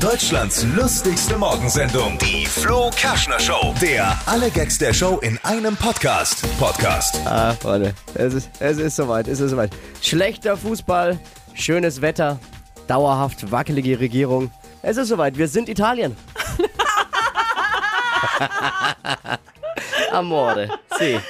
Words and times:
Deutschlands 0.00 0.64
lustigste 0.74 1.36
Morgensendung, 1.36 2.16
die 2.16 2.46
Flo 2.46 2.88
Kerschner 2.96 3.38
Show. 3.38 3.74
Der 3.82 4.18
alle 4.24 4.50
Gags 4.50 4.78
der 4.78 4.94
Show 4.94 5.18
in 5.18 5.38
einem 5.42 5.76
Podcast. 5.76 6.42
Podcast. 6.58 7.20
Ah, 7.26 7.52
Freunde, 7.52 7.92
es 8.14 8.32
ist, 8.32 8.50
es 8.60 8.78
ist 8.78 8.96
soweit, 8.96 9.28
es 9.28 9.40
ist 9.40 9.50
soweit. 9.50 9.70
Schlechter 10.00 10.56
Fußball, 10.56 11.20
schönes 11.52 12.00
Wetter, 12.00 12.40
dauerhaft 12.86 13.52
wackelige 13.52 14.00
Regierung. 14.00 14.50
Es 14.80 14.96
ist 14.96 15.08
soweit, 15.08 15.36
wir 15.36 15.48
sind 15.48 15.68
Italien. 15.68 16.16
Amore, 20.12 20.70
si. 20.98 21.20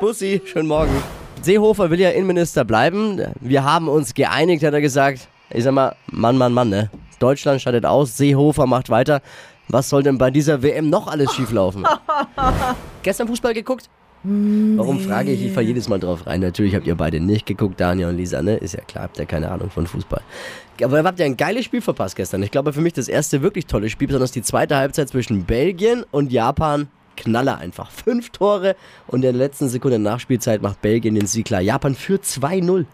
Bussi, 0.00 0.40
schönen 0.46 0.68
Morgen. 0.68 1.02
Seehofer 1.42 1.90
will 1.90 1.98
ja 1.98 2.10
Innenminister 2.10 2.64
bleiben. 2.64 3.20
Wir 3.40 3.64
haben 3.64 3.88
uns 3.88 4.14
geeinigt, 4.14 4.62
hat 4.62 4.74
er 4.74 4.80
gesagt. 4.80 5.26
Ich 5.52 5.64
sag 5.64 5.72
mal, 5.72 5.96
Mann, 6.06 6.38
Mann, 6.38 6.52
Mann, 6.52 6.68
ne? 6.68 6.88
Deutschland 7.20 7.60
scheidet 7.60 7.86
aus, 7.86 8.16
Seehofer 8.16 8.66
macht 8.66 8.90
weiter. 8.90 9.22
Was 9.68 9.88
soll 9.88 10.02
denn 10.02 10.18
bei 10.18 10.30
dieser 10.32 10.62
WM 10.62 10.90
noch 10.90 11.06
alles 11.06 11.32
schieflaufen? 11.32 11.86
Gestern 13.02 13.28
Fußball 13.28 13.54
geguckt? 13.54 13.88
Warum 14.22 15.00
frage 15.00 15.30
ich? 15.30 15.42
Ich 15.46 15.52
fahre 15.52 15.64
jedes 15.64 15.88
Mal 15.88 15.98
drauf 15.98 16.26
rein. 16.26 16.40
Natürlich 16.40 16.74
habt 16.74 16.86
ihr 16.86 16.94
beide 16.94 17.20
nicht 17.20 17.46
geguckt, 17.46 17.80
Daniel 17.80 18.08
und 18.08 18.16
Lisa, 18.18 18.42
ne? 18.42 18.56
Ist 18.56 18.74
ja 18.74 18.82
klar, 18.82 19.04
habt 19.04 19.18
ihr 19.18 19.24
keine 19.24 19.50
Ahnung 19.50 19.70
von 19.70 19.86
Fußball. 19.86 20.20
Aber 20.82 21.02
habt 21.04 21.18
ihr 21.20 21.24
ein 21.24 21.38
geiles 21.38 21.64
Spiel 21.64 21.80
verpasst 21.80 22.16
gestern. 22.16 22.42
Ich 22.42 22.50
glaube 22.50 22.72
für 22.72 22.82
mich 22.82 22.92
das 22.92 23.08
erste 23.08 23.40
wirklich 23.40 23.66
tolle 23.66 23.88
Spiel, 23.88 24.08
besonders 24.08 24.32
die 24.32 24.42
zweite 24.42 24.76
Halbzeit 24.76 25.08
zwischen 25.08 25.44
Belgien 25.44 26.04
und 26.10 26.32
Japan. 26.32 26.88
Knaller 27.16 27.58
einfach. 27.58 27.90
Fünf 27.90 28.30
Tore 28.30 28.76
und 29.06 29.16
in 29.16 29.22
der 29.22 29.32
letzten 29.32 29.68
Sekunde 29.68 29.98
Nachspielzeit 29.98 30.60
macht 30.60 30.82
Belgien 30.82 31.14
den 31.14 31.26
Sieg 31.26 31.46
klar. 31.46 31.60
Japan 31.60 31.94
führt 31.94 32.24
2-0. 32.24 32.84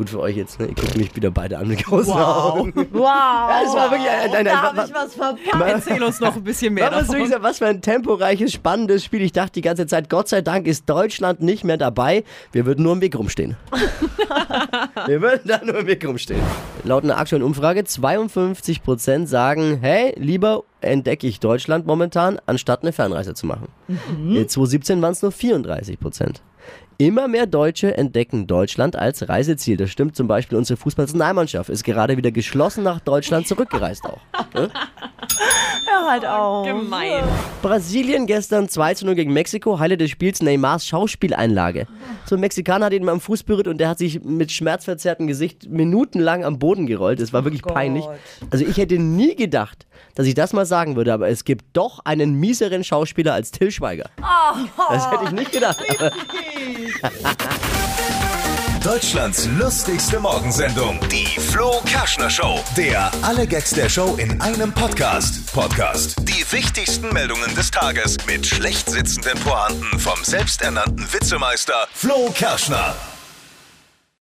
Gut 0.00 0.08
für 0.08 0.20
euch 0.20 0.34
jetzt, 0.34 0.58
ne? 0.58 0.68
Ihr 0.68 0.74
guckt 0.74 0.96
mich 0.96 1.14
wieder 1.14 1.30
beide 1.30 1.58
an 1.58 1.68
mit 1.68 1.84
großen 1.84 2.14
Augen. 2.14 2.72
Wow. 2.90 3.02
Ja, 3.10 3.60
das 3.64 3.74
war 3.74 3.90
wirklich 3.90 4.08
ein, 4.08 4.30
ein, 4.30 4.34
ein, 4.34 4.44
da 4.46 4.62
habe 4.62 4.84
ich 4.86 4.94
was 4.94 5.14
verpasst. 5.14 5.62
Erzähl 5.66 6.02
uns 6.02 6.20
noch 6.20 6.34
ein 6.36 6.42
bisschen 6.42 6.72
mehr 6.72 6.88
davon. 6.90 7.20
was, 7.20 7.42
was 7.42 7.58
für 7.58 7.66
ein 7.66 7.82
temporeiches, 7.82 8.50
spannendes 8.50 9.04
Spiel. 9.04 9.20
Ich 9.20 9.32
dachte 9.32 9.52
die 9.52 9.60
ganze 9.60 9.86
Zeit, 9.86 10.08
Gott 10.08 10.30
sei 10.30 10.40
Dank 10.40 10.66
ist 10.66 10.88
Deutschland 10.88 11.42
nicht 11.42 11.64
mehr 11.64 11.76
dabei. 11.76 12.24
Wir 12.50 12.64
würden 12.64 12.82
nur 12.82 12.94
im 12.94 13.02
Weg 13.02 13.14
rumstehen. 13.14 13.58
Wir 15.06 15.20
würden 15.20 15.42
da 15.44 15.60
nur 15.62 15.80
im 15.80 15.86
Weg 15.86 16.06
rumstehen. 16.06 16.40
Laut 16.84 17.04
einer 17.04 17.18
aktuellen 17.18 17.42
Umfrage, 17.42 17.80
52% 17.80 19.26
sagen, 19.26 19.80
hey, 19.82 20.14
lieber 20.16 20.62
entdecke 20.80 21.26
ich 21.26 21.40
Deutschland 21.40 21.86
momentan, 21.86 22.40
anstatt 22.46 22.82
eine 22.82 22.92
Fernreise 22.92 23.34
zu 23.34 23.44
machen. 23.44 23.68
In 23.88 24.48
2017 24.48 25.02
waren 25.02 25.12
es 25.12 25.20
nur 25.20 25.32
34%. 25.32 26.36
Immer 26.98 27.28
mehr 27.28 27.46
Deutsche 27.46 27.96
entdecken 27.96 28.46
Deutschland 28.46 28.94
als 28.94 29.28
Reiseziel. 29.28 29.78
Das 29.78 29.90
stimmt 29.90 30.16
zum 30.16 30.28
Beispiel 30.28 30.58
unsere 30.58 30.76
Fußballnationalmannschaft 30.76 31.70
ist 31.70 31.82
gerade 31.82 32.16
wieder 32.16 32.30
geschlossen 32.30 32.84
nach 32.84 33.00
Deutschland 33.00 33.46
zurückgereist 33.48 34.04
auch. 34.04 34.20
Hör 36.00 36.10
halt 36.10 36.26
auf. 36.26 36.66
Gemein. 36.66 37.24
Brasilien 37.62 38.26
gestern 38.26 38.68
2 38.68 38.94
zu 38.94 39.06
0 39.06 39.14
gegen 39.14 39.32
Mexiko. 39.32 39.78
Highlight 39.78 40.00
des 40.00 40.10
Spiels 40.10 40.42
Neymars 40.42 40.86
Schauspieleinlage. 40.86 41.86
So 42.24 42.36
ein 42.36 42.40
Mexikaner 42.40 42.86
hat 42.86 42.92
ihn 42.92 43.04
mal 43.04 43.12
am 43.12 43.20
Fuß 43.20 43.42
berührt 43.42 43.68
und 43.68 43.78
der 43.78 43.88
hat 43.88 43.98
sich 43.98 44.22
mit 44.22 44.50
schmerzverzerrtem 44.50 45.26
Gesicht 45.26 45.68
minutenlang 45.68 46.44
am 46.44 46.58
Boden 46.58 46.86
gerollt. 46.86 47.20
Das 47.20 47.32
war 47.32 47.44
wirklich 47.44 47.62
peinlich. 47.62 48.04
Also 48.50 48.64
ich 48.64 48.76
hätte 48.76 48.98
nie 48.98 49.36
gedacht, 49.36 49.86
dass 50.14 50.26
ich 50.26 50.34
das 50.34 50.52
mal 50.52 50.66
sagen 50.66 50.96
würde, 50.96 51.12
aber 51.12 51.28
es 51.28 51.44
gibt 51.44 51.64
doch 51.74 52.00
einen 52.04 52.34
mieseren 52.34 52.84
Schauspieler 52.84 53.34
als 53.34 53.50
Till 53.50 53.70
Schweiger. 53.70 54.10
Das 54.88 55.10
hätte 55.10 55.24
ich 55.24 55.32
nicht 55.32 55.52
gedacht. 55.52 55.78
Deutschlands 58.82 59.46
lustigste 59.58 60.18
Morgensendung, 60.20 60.98
die 61.10 61.26
Flo 61.38 61.82
Kerschner 61.84 62.30
Show. 62.30 62.60
Der 62.76 63.10
alle 63.22 63.46
Gags 63.46 63.70
der 63.70 63.88
Show 63.90 64.16
in 64.16 64.40
einem 64.40 64.72
Podcast. 64.72 65.52
Podcast. 65.52 66.16
Die 66.20 66.44
wichtigsten 66.50 67.12
Meldungen 67.12 67.54
des 67.54 67.70
Tages 67.70 68.16
mit 68.26 68.46
schlecht 68.46 68.88
sitzenden 68.88 69.38
Pointen 69.40 69.98
vom 69.98 70.24
selbsternannten 70.24 71.12
Witzemeister 71.12 71.88
Flo 71.92 72.30
Kerschner. 72.34 72.94